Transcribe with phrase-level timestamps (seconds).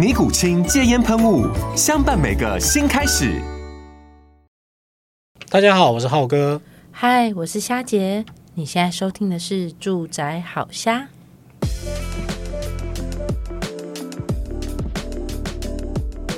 [0.00, 1.46] 尼古清戒烟喷雾，
[1.76, 3.38] 相伴每个新开始。
[5.50, 6.58] 大家好，我是浩哥。
[6.90, 8.24] 嗨，我是虾姐。
[8.54, 11.00] 你现在收听的是《住宅好虾》。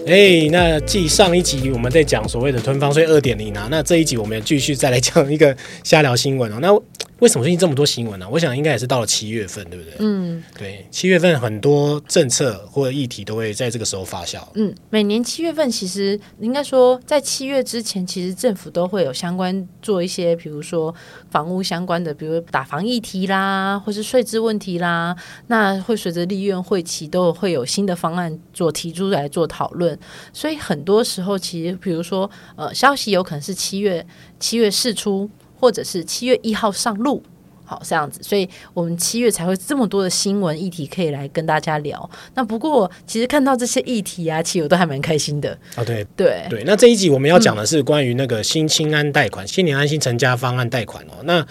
[0.04, 6.58] 哎、欸，那继上一集我们在讲所谓的吞方税二点零啊，那这一集我们继续再来讲一个瞎聊新闻哦。
[6.60, 6.74] 那
[7.22, 8.28] 为什么最近这么多新闻呢、啊？
[8.28, 9.94] 我想应该也是到了七月份，对不对？
[10.00, 14.40] 嗯，对，七月份很多政策或者议题都会在这个时候发酵。
[14.54, 20.92] 嗯，每年七月份其实应该说，在七月之前，其实政府都会有相关做一些，比如说
[21.30, 25.14] 房屋相关的，比如打房议题啦，或是税制问题啦，
[25.46, 29.96] 那会随着立院会期都会有新的方案做提出来做讨论。
[30.32, 34.04] 所以很多时候，其实比如说呃，消息有可能是七月
[34.40, 35.30] 七月释出。
[35.62, 37.22] 或者是七月一号上路，
[37.64, 42.10] 好这样子，所以我们七月才会这么多的新闻议题可以来跟大家聊。
[42.34, 45.84] 那不过其实看到这些议题啊，其实我都还蛮开心的啊。
[45.84, 51.22] 对对对，那这一集我们要讲的是关于那个新青安贷款、嗯、新年安心成家方案贷款哦。
[51.22, 51.46] 那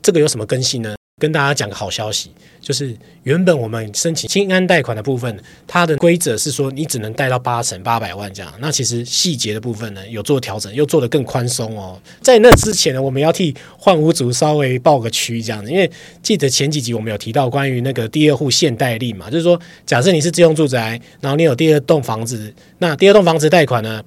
[0.00, 0.95] 这个有什么更新呢？
[1.18, 5.34] 跟大家讲个好消息，就是原本我们申请青安贷款的部分，
[5.66, 8.52] 它的规则是说你只能贷到八成八百万这样。
[8.60, 11.98] 那其实细节的部分呢，有做调整，又做得更宽松哦。
[12.20, 15.90] 在那之前呢，我们要替换屋族稍微报个区这样子，因为
[16.22, 24.04] 记得前几集我们有提到关于那个第二户限贷令嘛，就是说假设你是自用住宅，然后你有第二栋房子，那第二栋房子贷款呢，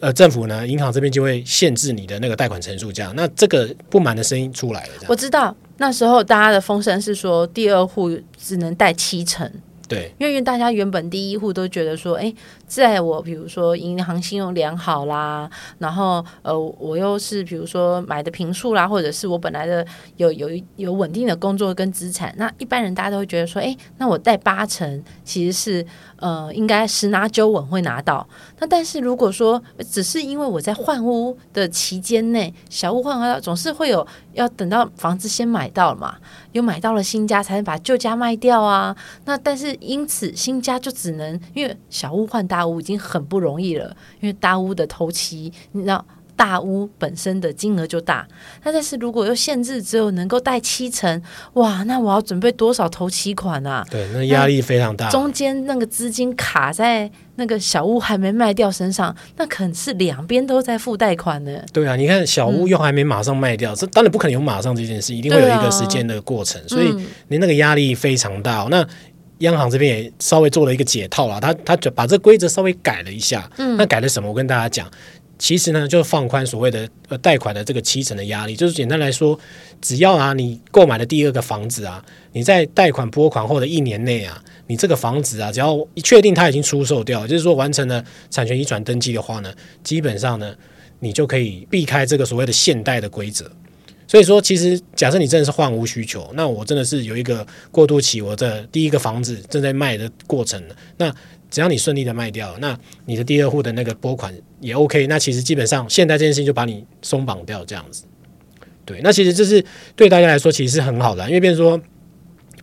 [0.00, 3.14] 呃，政府呢，银行这边就会限制你的那个贷款成数这样。
[3.16, 5.56] 那这个不满的声音出来了，我知道。
[5.78, 9.50] 那时候大家的风声是说，第二户只能贷七成。
[9.88, 12.34] 对，因为大家原本第一户都觉得说，哎，
[12.66, 15.48] 在我比如说银行信用良好啦，
[15.78, 25.86] 然后呃，我又是比如说买的平数啦，或者是我本来的有有有稳定的工作跟资产，那一般人大家都会觉得说，哎，那我贷八成其实是
[26.18, 28.26] 呃应该十拿九稳会拿到。
[28.58, 36.16] 那但是如果说只是因为我在换屋的期间内，小屋换屋总是会有要等到房子先买到嘛，
[36.52, 38.96] 有买到了新家才能把旧家卖掉啊。
[39.24, 46.04] 那但是因此，新家就只能因为小屋换大屋已经很不容易了，因为大屋的头期，你知道
[46.36, 48.26] 大屋本身的金额就大。
[48.62, 51.20] 那但是如果又限制只有能够贷七成，
[51.54, 53.84] 哇，那我要准备多少头期款啊？
[53.90, 55.08] 对，那压力非常大。
[55.08, 61.58] 中间那个资金卡在那个小屋还没卖掉身上，那可能是两边都在付贷款呢。
[61.72, 66.94] 对啊，你看小屋又还没马上卖掉，这、嗯、当然不可能有马上这件事，一定会有一个时间的过程，啊、所以
[67.28, 68.68] 你那个压力非常大、哦。
[68.70, 68.86] 那
[69.38, 73.50] 央行这边也稍微做了一个解套了，他他就把这规则稍微改了一下。
[73.58, 74.28] 嗯，那改了什么？
[74.28, 74.90] 我跟大家讲，
[75.38, 79.38] 其实呢，就是放宽所谓的呃贷款的这个七成的压力，就是简单来说，
[79.80, 89.52] 只要啊你购买的第二个房子啊，你在贷款拨款后的一年内啊，你这个房子啊，只要一确定它已经出售掉，就是说完成了产权移转登记的话呢，
[89.84, 90.54] 基本上呢，
[91.00, 93.50] 你就可以避开这个所谓的限贷的规则。
[94.08, 100.62] 所以说，其实假设你真的是换屋需求，那我真的是有一个过渡期，我的第一个房子正在卖的过程，
[100.96, 101.12] 那
[101.50, 108.04] 只要你顺利的卖掉，那你的第二户的那个拨款也 OK，那其实基本上现在这件事情就把你松绑掉这样子。
[108.84, 109.64] 对，那其实这是
[109.94, 111.80] 对大家来说其实是很好的，因为变成说。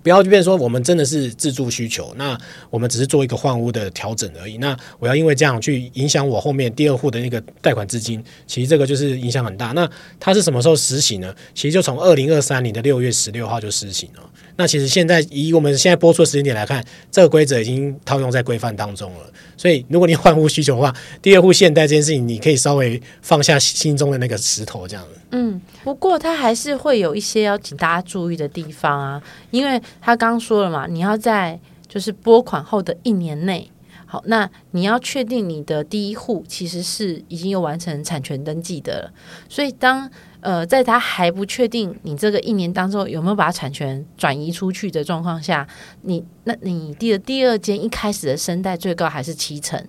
[0.03, 2.37] 不要就变说我们真的是自住需求，那
[2.69, 4.57] 我们只是做一个换屋的调整而已。
[4.57, 9.67] 那我要因为这样去影响我后面第二户的那个贷款资金，其实这个就是影响很大。
[9.71, 9.89] 那
[10.19, 11.33] 它是什么时候实行呢？
[11.55, 14.29] 其实就从二零二三年的六月十六号就实行了。
[14.55, 19.19] 那其实现在以我们现在播出的时间点来看，这个规则已经套用在规范当中了。
[19.57, 25.19] 所以如果你换屋需求的话，第二户限贷这件事情，你可以稍微放下心中的那个石头，这样子。
[25.35, 33.69] 嗯，不过他还是会有一些要请大家注意的地方啊，因为他刚说了嘛，你要在就是拨款后的一年内。
[34.05, 39.11] 好，那你要确定你的第一户其实是已经有完成产权登记的了，
[39.49, 40.07] 所以当
[40.39, 45.67] 呃在他还不确定你这个一年当中有没有把产权转移出去的状况下，
[46.03, 49.83] 你那你第的第二间一开始的申贷最高还是七成。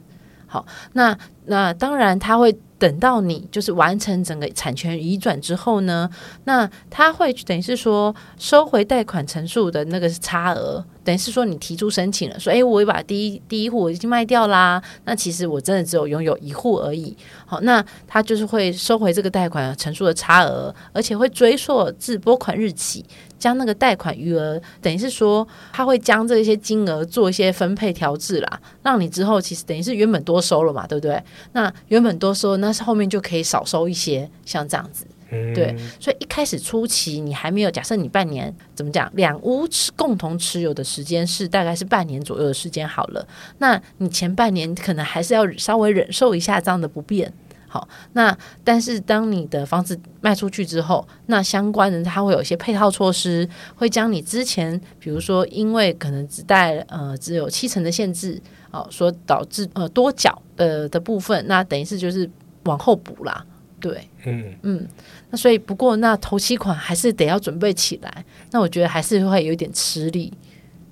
[0.46, 0.64] 好，
[0.94, 2.56] 那那当然他会。
[2.78, 6.08] 等到你就是完成整个产权移转之后呢，
[6.44, 17.16] 那他会等于是说收回贷款成数的那个差额，等于是说你提出申请了，说诶，我把第一第一户我已经卖掉啦，那其实我真的只有拥有一户而已。
[17.46, 23.04] 好，那他就是会收回这个贷款成数的差额，而且会追溯自拨款日起。
[23.36, 31.22] 将那个贷款余额，等于是说，他会将这些金额做一些分配调制啦，让你之后其实等于是原本多收了嘛，对不对？
[31.52, 35.76] 那原本多收，那是后面就可以少收一些，像这样子，嗯、对。
[36.00, 43.26] 所以一开始初期你还没有，假设你半年怎么讲，两屋持共同持有的时间是大概是半年左右的时间好了，
[43.58, 47.32] 那你前半年可能还是要稍微忍受一下这样的不便。
[47.66, 58.40] 好，那但是当你的房子卖出去之后，那相关人他会有一些配套措施，会将你之前，比如说因为可能只带呃只有七成的限制，
[58.70, 62.30] 哦，所导致呃多缴呃的部分，那等于是就是
[62.64, 63.44] 往后补啦，
[63.80, 64.54] 对，嗯。
[64.62, 64.88] 嗯，
[65.30, 70.32] 那所以不过那头期款还是得要准备起来，那我觉得还是会有一点吃力，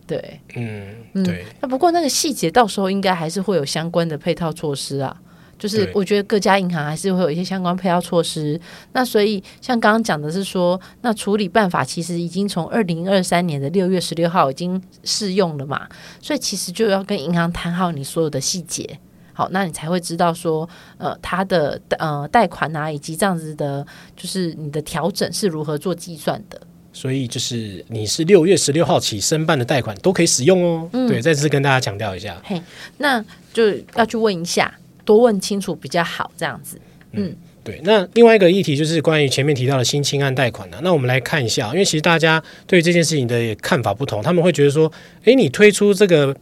[0.06, 5.16] 对，嗯，嗯对，那不过那个细节到时候应该还是会有相关的配套措施啊。
[5.58, 8.60] 就是我觉得各家银行还是会有一些相关配套措施。
[8.94, 15.86] 那所以像刚刚讲的是说，那处理办法其实已经从二零二三年的六月十六号已经适用了嘛。
[16.20, 18.98] 所以其实就要跟银行谈好你所有的细节，
[19.32, 20.68] 好，那你才会知道说，
[20.98, 23.86] 呃，他的呃贷款啊，以及这样子的，
[24.16, 26.60] 就是你的调整是如何做计算的。
[26.92, 30.88] 所以就是你是六月十六号起申办的贷款都可以使用哦。
[30.92, 32.40] 嗯、对，再次跟大家强调一下。
[32.44, 32.60] 嘿，
[32.98, 34.72] 那就要去问一下。
[35.04, 36.80] 多问清楚比较好，这样子。
[37.10, 37.80] 嗯，嗯对。
[37.82, 40.80] 那另外一个议题就是关于前面提到的新青案贷款呢、啊。
[40.84, 44.92] 那我们来看一下，因为其实大家对这件事情的看法不同，他们会觉得说，
[45.24, 46.32] 诶，你推出这个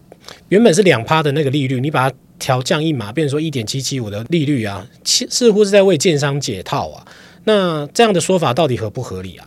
[0.49, 7.07] 原本是两趴的那个利率，你把它调降一码，变成说一点七七五的利率啊，似乎是在为建商解套啊。
[7.45, 9.47] 那这样的说法到底合不合理啊？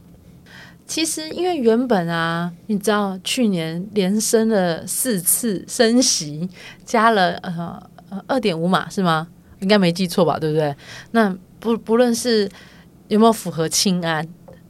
[0.86, 6.50] 其实，因为原本啊，你知道去年连升了四次升息，
[6.86, 7.82] 加了呃。
[8.28, 9.28] 二点五码是吗？
[9.60, 10.76] 应该没记错吧，对不对？
[11.14, 12.48] 那不不论是
[13.08, 14.24] 有没有符合清安，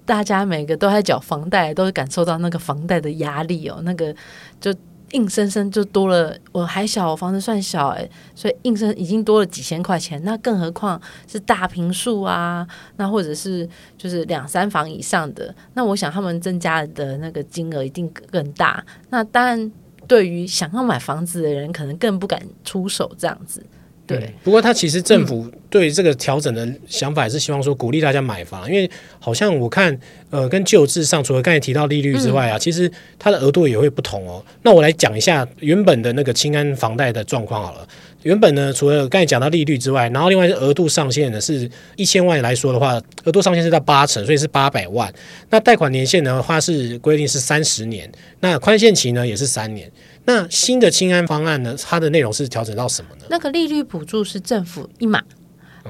[0.06, 3.82] 大家每个都在缴房贷，都会感受到那个房贷的压力哦。
[3.84, 4.16] 那个
[4.62, 4.74] 就
[5.14, 6.38] 硬生生就多了。
[6.52, 10.22] 我还小，我房子算小诶，所以硬生已经多了几千块钱。
[10.24, 12.68] 那更何况是大平数啊，
[12.98, 13.68] 那或者是
[13.98, 18.86] 就是两三房以上的，那我想他们增加的那个金额一定更大。
[19.10, 19.72] 那当然。
[20.06, 23.66] 对于想要买房子的人，可能更不敢出手这样子。
[24.06, 28.88] 对，不过他其实政府对这个调整的想法也是希望说鼓励大家买房，因为
[29.18, 30.00] 好像我看
[30.30, 34.46] 呃跟旧制上除了刚才提到利率之外啊，嗯、其实它的额度也会不同哦。
[34.62, 37.88] 那我来讲一下原本的那个清安房贷的状况好了。
[38.22, 45.12] 原本呢，除了刚才讲到利率之外，然后另外是额度上限呢是一千万来说的话，额度上限是在八成，所以是八百万。
[45.50, 48.10] 那贷款年限呢，它是规定是三十年，
[48.42, 49.92] 那宽限期呢也是三年。
[50.26, 53.26] 那新的清安方案呢，它的内容是调整到什么呢？
[53.30, 55.26] 那个利率补助是政府一码，嗯、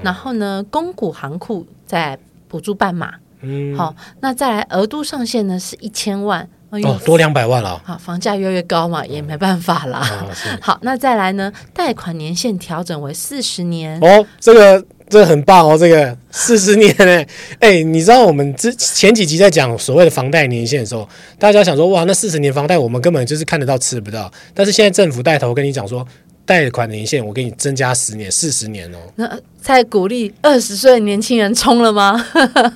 [0.02, 2.18] 然后呢，公股行库再
[2.48, 3.14] 补助半码。
[3.40, 6.48] 嗯，好，那再来额度上限呢是一千万。
[6.70, 7.80] 哦，多两百万了。
[7.84, 10.00] 好，房价越来越高嘛，也没办法啦。
[10.00, 10.28] 哦、
[10.60, 11.52] 好，那再来呢？
[11.72, 13.96] 贷款年限调整为四十年。
[14.00, 17.24] 哦，这个这个很棒哦，这个四十年呢。
[17.60, 21.08] 哎，你知道我们之前几集在讲所谓的房贷年限的时候，
[21.38, 24.28] 大家想说哇，那四十年房贷我们根本就是看得到吃不到。
[24.52, 26.04] 但是现在政府带头跟你讲说，
[26.46, 28.98] 贷款年限我给你增加十年，四十年哦。
[29.16, 32.22] 那在鼓励二十岁年轻人冲了吗？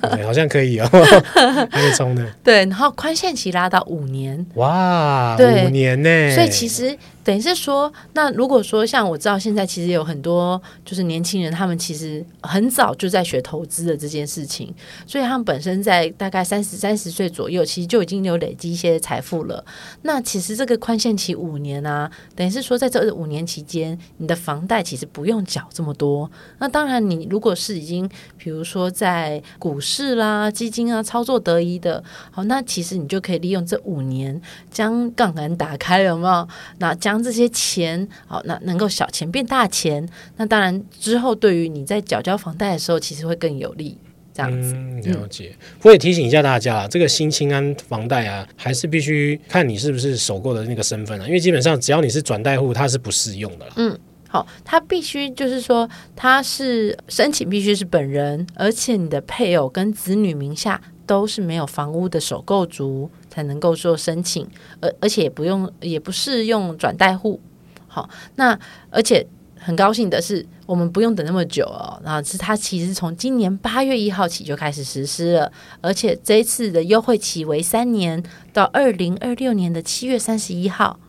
[0.01, 0.87] 对， 好像可以哦，
[1.71, 2.25] 可以冲的。
[2.43, 4.43] 对，然后宽限期拉到五年。
[4.55, 6.35] 哇，五年呢？
[6.35, 6.97] 所以其实。
[7.29, 14.73] 等于是说，那如果说像我知道现在其实有很多就是年轻人，他们其实很早就在学投资的这件事情，
[15.05, 19.63] 所以他们本身在大概三十三十岁左右，其实就已经有累积一些财富了。
[20.01, 26.31] 那其实这个宽限期五年啊，等于是说在这五年期间，你的房贷其实不用缴这么多。
[26.57, 28.09] 那当然，你如果是已经
[28.39, 36.47] 比如说在股市啦、基金啊操作得宜的，好，那其实你就可以利用这五年将杠杆打开，有没有？
[36.79, 40.07] 那将这些钱，好，那能够小钱变大钱，
[40.37, 43.97] 那当然之后对于你在缴交房贷的时候，其实会更有利。
[44.31, 45.53] 这样子，嗯，了解。
[45.81, 53.73] 我也提醒一下大家，这个新青安房贷啊，还是必须看你是不是首购的那个身份啊，因为基本上只要你是转贷户，它是不适用的啦。
[53.75, 53.99] 嗯。
[54.31, 63.09] 好，他必须就是说，他是申请必须是本人，而且你的配偶跟子女名下都是没有房屋的首购族
[63.39, 64.45] 才能够做申请，
[64.81, 67.39] 而而且也不用也不适用转贷户。
[67.87, 69.25] 好，那而且
[69.57, 80.99] 很高兴的是，我们不用等那么久哦，然后是他其实从今年八月一号起就开始实施了，而且这一次的优惠期为三年，到二零二六年的七月三十一号。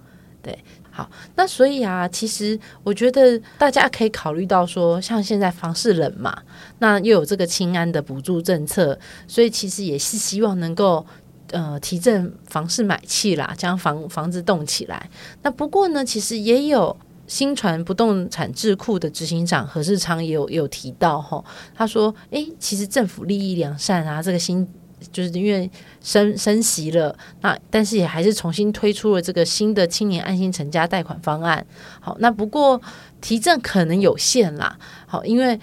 [0.41, 0.57] 对。
[0.93, 6.37] 好，那所以啊，其实我觉得大家可以考虑到说，像现在房市冷嘛，
[6.81, 11.07] 那又有这个青安的补助政策，所以其实也是希望能够
[11.51, 15.09] 呃提振房市买气啦，将房房子动起来。
[15.43, 24.69] 那不过呢，其实也有新传不动产智库的执行长何世昌也有有提到哈，他说，诶，其实政府利益良善啊，这个新。
[25.11, 25.71] 就是因为
[26.03, 31.67] 升升息了，那但是也还是重新推出了这个新的青年安心成家贷款方案。
[32.01, 32.79] 好，那不过
[33.19, 34.79] 提振可能有限啦。
[35.07, 35.59] 好，因为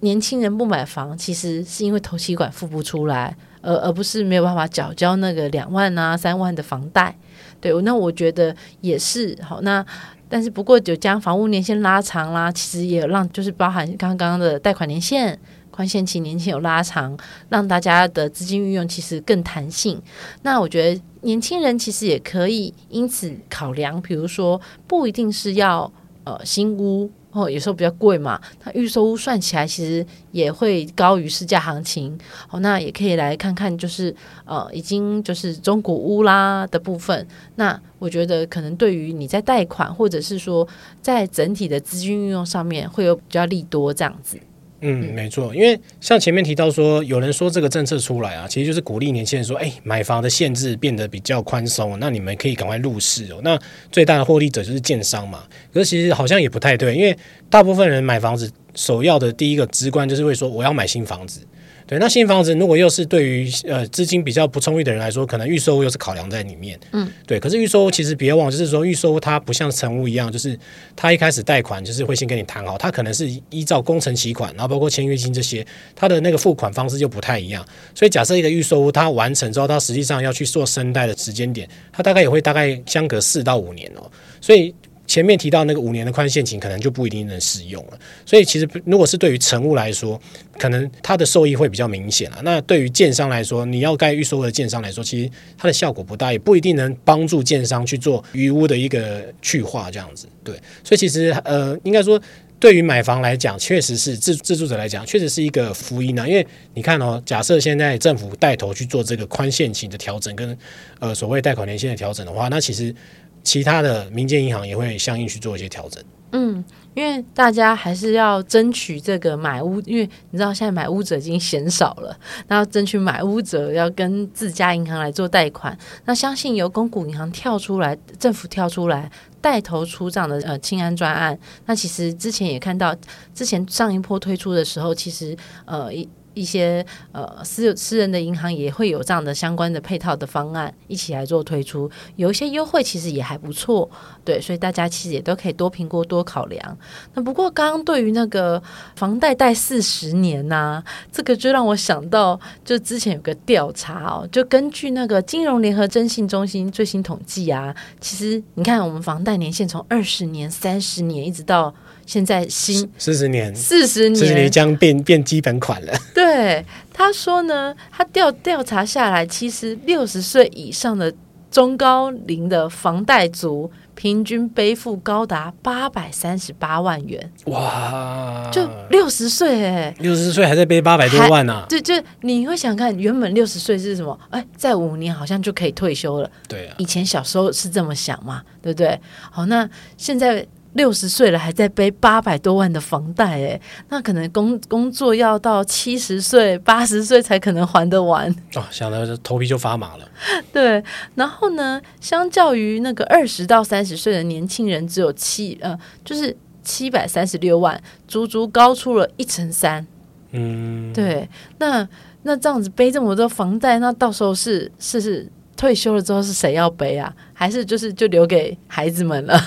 [0.00, 7.16] 年轻人不买房，其实是因为头期款付不出来，而而不是没有办法缴交那个两万啊三万的房贷。
[7.60, 9.60] 对，那我觉得也是好。
[9.60, 9.84] 那
[10.28, 15.38] 但是不过就将房屋年限拉长啦，其实也让就是包含刚刚的贷款年限。
[15.70, 17.16] 宽限期年轻有拉长，
[17.48, 20.02] 让大家的资金运用其实更弹性。
[20.42, 25.90] 那我觉得年轻人其实也可以因此考量，比如说不一定是要
[26.24, 32.18] 呃新屋哦，有时候比较贵嘛，那预售屋算起来其实也会高于市价行情。
[32.50, 37.26] 哦，那也可以来看看，就是呃已经就是中古屋啦的部分。
[37.54, 40.66] 那我觉得可能对于你在贷款或者是说
[41.00, 44.38] 在整体的资金运用上面会有比较利多这样子。
[44.82, 53.40] 嗯，没错，因为像前面提到说，有人说这个政策出来啊，其实就是鼓励年轻人说，哎，买房的限制变得比较宽松，那你们可以赶快入市哦。
[53.42, 53.58] 那
[53.92, 55.44] 最大的获利者就是建商嘛。
[55.72, 57.14] 可是其实好像也不太对，因为
[57.50, 61.40] 大部分人买房子首要的第一个直观就是会说，我要买新房子。
[61.90, 66.78] 对，那新房子如果又是对于呃资金比较不充裕的人来说，可能预售又是考量在里面。
[66.92, 67.40] 嗯，对。
[67.40, 70.56] 可是预售其实别忘了，就是说预售它不像成屋一样，就是
[70.94, 75.66] 它一开始贷款就是会先跟你谈好，它可能是依照工程期款，然后包括签约金这些，
[75.96, 77.66] 它的那个付款方式就不太一样。
[77.92, 84.08] 所以假设一个预售屋它完成之后，它实际上要去做申贷的时间点，它大概也会大概相隔四到五年哦。
[84.40, 84.72] 所以。
[85.10, 87.98] 前面提到那个五年的宽限期，可能就不一定能适用了。
[88.24, 90.20] 所以其实，如果是对于成屋来说，
[90.56, 92.38] 可能它的受益会比较明显啊。
[92.44, 100.28] 那对于建商来说，你要盖预售的建商来说，其实它的效果不大，也不一定能帮助建商去做余屋的一个去化这样子。
[100.44, 102.22] 对，所以其实呃，应该说
[102.60, 106.24] 对于买房来讲，确实是自自住者来讲，确实是一个福音啊。
[106.24, 110.56] 因为你看哦，假设现在政府带头去做这个宽限期的调整，跟
[111.00, 112.94] 呃所谓贷款年限的调整的话，那其实。
[113.42, 116.02] 其他的民间银行也会相应去做一些调整。
[116.32, 122.16] 嗯，因为大家还是要争取这个买屋，因为你知道现在买屋者已经嫌少了，
[122.46, 125.76] 那要争取买屋者要跟自家银行来做贷款。
[126.04, 131.36] 那相信由公股银行跳出来，政府跳出来带头出账的呃清安专案。
[131.66, 132.94] 那其实之前也看到，
[133.34, 136.08] 之前上一波推出的时候，其实呃一。
[136.34, 143.90] 一些呃私私人的银行也会有这样的相关的配套的方案一起来做推出，有一些优惠其实也还不错，
[144.24, 146.78] 对，所以大家其实也都可以多评估多考量。
[147.14, 148.62] 那不过刚刚对于那个
[148.96, 161.74] 房贷贷四十年呐、这个就让我想到，就之前有个调查哦，就根据那个金融联合征信中心最新统计啊，其实你看我们房贷年限从二十年、三十年一直到。
[162.10, 165.92] 现在新四十年，四十年，四十年将变变基本款了。
[166.12, 171.14] 对，他说呢，他调调查下来，其实六十岁以上的
[171.52, 177.32] 中高龄的房贷族，平均背负高达八百三十八万元。
[177.44, 181.66] 哇，就六十岁哎，六十岁还在背八百多万呢、啊。
[181.68, 184.18] 对，就你会想看，原本六十岁是什么？
[184.30, 186.28] 哎，在五年好像就可以退休了。
[186.48, 189.00] 对啊，以前小时候是这么想嘛，对不对？
[189.30, 190.44] 好，那现在。
[190.74, 198.30] 六十岁了还在背八百多万的房贷，哎，那可能工工作要到七十岁、八十岁才可能还得完。
[198.54, 200.08] 哦，想到这头皮就发麻了。
[200.52, 200.82] 对，
[201.16, 209.84] 然后呢，相较于那个二十到三十岁的年轻人，只有七呃，就是七百三十六万，足足高出了一成三。
[210.30, 211.88] 嗯，对，那
[212.22, 217.12] 那这样子背这么多房贷，那到时候是是是退休了之后是谁要背啊？
[217.32, 219.42] 还是就是就留给孩子们了？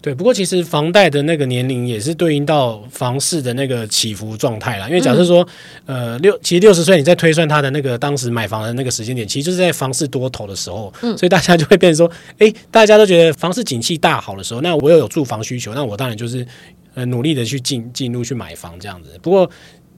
[0.00, 4.88] 对，不过其实房贷的那个年龄也是对应到房市的那个起伏状态啦。
[4.88, 5.46] 因为假设说，
[5.86, 16.46] 嗯、呃，六其实六十岁你在推算他的那个当时买房的那个时间点，其实就是在房市多头的时候，嗯，所以大家就会变成说，哎，大家都觉得房市景气大好的时候，那我又有住房需求，那我当然就是。
[16.94, 19.16] 呃努力的去进进入去买房这样子。
[19.22, 19.48] 不过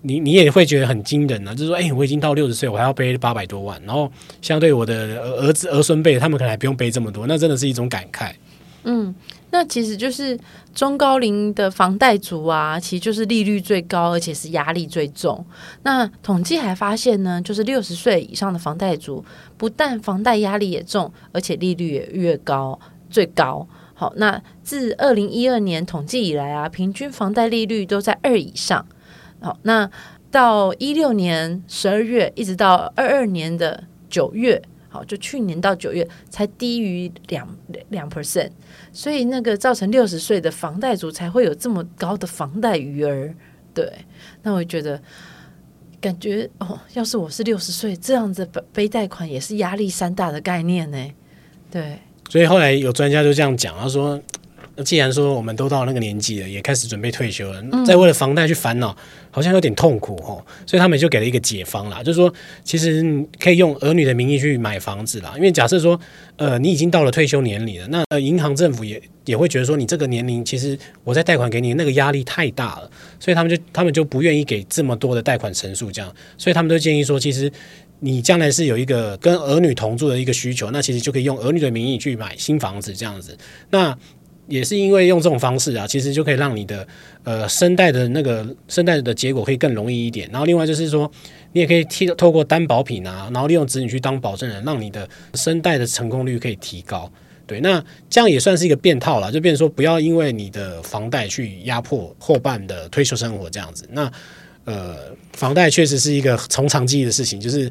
[0.02, 4.10] 你你也会觉得很惊人呢、啊，就是说，哎，我已经到六十岁，我还要背八百多万，然后
[4.42, 8.32] 相对我的儿子儿孙辈，他们可能还不用背这么多，那真的是一种感慨。
[8.84, 9.14] 嗯，
[9.52, 10.38] 那其实就是
[10.74, 15.44] 中高龄的房贷族啊，其实就是利率最高，而且是压力最重。
[15.82, 19.24] 那统计还发现呢，就是六十岁以上的房贷族，
[19.56, 22.78] 不但房贷压力也重，而且利率也越高，
[23.10, 23.66] 最高。
[23.94, 28.86] 好，那自二零一二年统计以来啊，平均房贷利率都在二以上。
[29.40, 29.90] 好，那
[30.30, 34.62] 到一六年十二月，一直到二二年的九月。
[34.90, 37.48] 好，就去年到九月才低于两
[37.88, 38.50] 两 percent，
[38.92, 43.32] 所以那个造成六十岁的房贷族才会有这么高的房贷余额。
[43.72, 43.90] 对，
[44.42, 45.00] 那我觉得
[46.00, 50.98] 感觉哦，要是我是六十岁，这样子背贷款也是压力山大的概念呢。
[51.70, 54.20] 对，所以后来有专家就这样讲，他说。
[54.84, 58.96] 既然说我们都到那个年纪了，也开始准备退休了，再为了房贷去烦恼，
[59.30, 60.44] 好像有点痛苦哦。
[60.66, 62.32] 所以他们就给了一个解方啦，就是说，
[62.64, 63.04] 其实
[63.38, 65.32] 可以用儿女的名义去买房子啦。
[65.36, 65.98] 因为假设说，
[66.36, 77.50] 呃，你已经到了退休年龄了，那呃，银行政府也也会觉得说，你这个年龄其实我在贷款给你那个压力太大了，所以他们就他们就不愿意给这么多的贷款成数这样，所以他们都建议说，其实
[78.00, 83.36] 你将来是有一个跟儿女同住的一个需求，那其实就可以用儿女的名义去买新房子这样子，
[83.70, 83.96] 那。
[84.50, 86.86] 也是因为用这种方式啊，其实就可以让你的
[87.24, 90.28] 呃生贷的那个生贷的结果可以更容易一点。
[90.30, 91.10] 然后另外就是说，
[91.52, 97.10] 你也可以替透过担保品啊，然后利用子女去当保证人，让你的生贷的成功率可以提高。
[97.46, 103.88] 对，那这样也算是一个变套了，就变成说不要因为你的房贷去压迫后半的退休生活这样子。
[103.92, 104.12] 那
[104.64, 104.96] 呃，
[105.32, 107.70] 房贷确实是一个从长计议的事情，就是。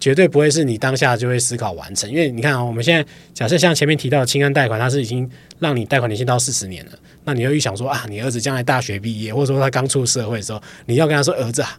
[0.00, 5.28] 绝对不会是你当下就会思考完成，因为你看啊，我们现在假设像前面提到的清安贷款，它是已经
[5.58, 6.92] 让你贷款年限到四十年了，
[7.24, 11.76] 那你又预想说啊，你儿子将来大学毕业，或者说他刚出社会的时候，你要跟他说，儿子啊，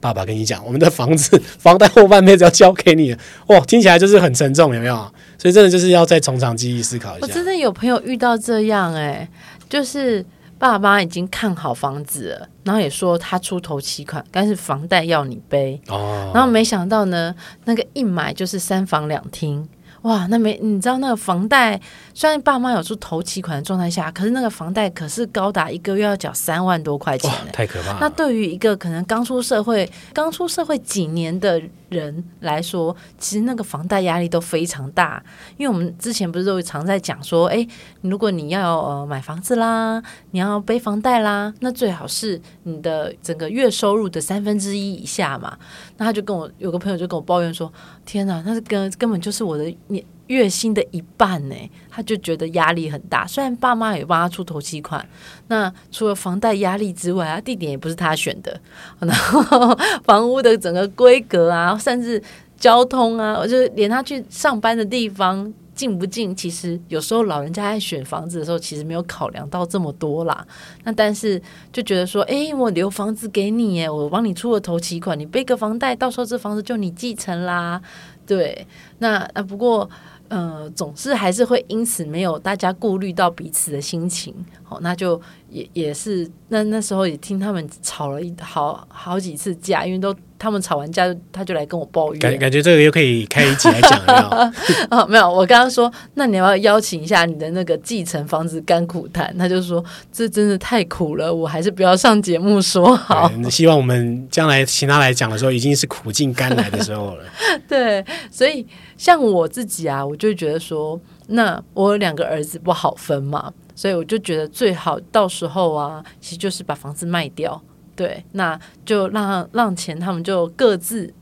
[0.00, 4.94] 爸爸跟你讲，我们的房子房贷后半辈子要交给你了，哇，听起来就是很沉重，有没有？
[5.36, 7.26] 所以真的就是要再从长计议思考一下。
[7.26, 9.28] 我真的有朋友遇到这样哎、
[9.68, 10.24] 就是。
[10.58, 15.80] 爸妈已经看好房子了，然后也说他出头期款，但是房贷要你背。
[15.88, 19.68] 哦，然后没想到呢，那个一买就是三房两厅。
[20.02, 21.78] 哇，那没你知道那个房贷，
[22.14, 27.98] 虽然爸妈有出头期款的状态下，可是那个房贷可是高达一个月要缴三万多块钱，太可怕了。
[28.00, 35.22] 那对于一个可能刚出社会、刚出社会几年的人来说，其实那个房贷压力都非常大。
[35.56, 37.66] 因为我们之前不是都常在讲说，哎，
[38.02, 45.58] 如果你要呃买房子啦，你要背房贷啦，那最好是你的整个月收入的三分之一以下嘛。
[45.96, 47.72] 那他就跟我有个朋友就跟我抱怨说
[48.06, 51.54] ：“天哪，那是根根本就是我的年月薪的一半呢。”
[51.90, 53.26] 他就觉得压力很大。
[53.26, 55.04] 虽然爸妈也帮他出头期款，
[55.48, 58.60] 那除了房贷压力之外啊，地点也不是他选的，
[59.00, 62.22] 然后房屋的整个规格啊，甚至
[62.56, 65.52] 交通啊，我就连他去上班的地方。
[65.74, 66.34] 近不近？
[66.34, 70.44] 其实有时候老人家在选房子的时候，其实没有考量到这么多啦。
[70.82, 71.40] 那但是
[71.72, 77.80] 就觉得说，哎，我留房子给你，耶，我帮你出了头期款，你背个房贷，到时候这房子就你继承啦。
[78.26, 78.66] 对，
[78.98, 79.88] 那啊不过。
[80.28, 94.52] 呃，总是还是会因此没有大家顾虑到彼此的心情，好，那就也也是那那时候也听他们吵了一好好几次架，因为都他们吵完架，他就来跟我抱怨，感感觉这个又可以开一集来讲了。
[94.88, 99.36] 啊，没有，我刚刚说，那你要不要邀请一下你的那个继承房子甘苦谈？
[99.36, 103.30] 他就说这真的太苦了，我还是不要上节目说好。
[103.50, 107.24] 希望我们将来请他来讲的时候，已经是苦尽甘来的时候了。
[107.68, 108.66] 对，所以。
[108.98, 117.62] 像我自己啊，我就觉得说，那我有两个儿子不好分嘛，所以我就觉得最好到时候啊，其实就是把房子卖掉，
[117.98, 121.12] 对，那就让让钱他们就各自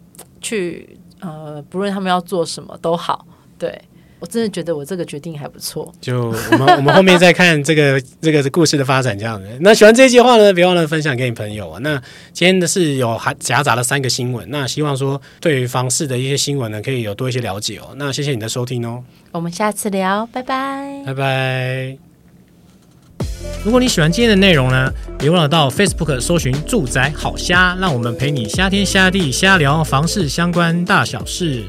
[0.41, 3.27] 去，呃，不论他们要做什么都好，
[3.59, 3.81] 对。
[4.19, 5.93] 我真的觉得我这个决定还不错。
[6.01, 9.47] 就我们我们后面再看这个 这个故事的发展这样子。
[9.61, 11.79] 那喜欢这一集的话呢，别忘了分享给你朋友啊。
[11.83, 17.95] 那今天的是有还夹杂了三个新闻，那希望说对于房市的一些新闻呢，可以有多一些了解哦。
[17.97, 19.05] 那谢谢你的收听哦。
[19.33, 22.06] 我们下次聊，拜拜，拜拜。
[23.65, 31.65] 如果你喜欢今天的内容呢，别忘了到 Facebook 搜寻“住宅好虾”，让我们陪你虾天虾地虾聊房事相关大小事。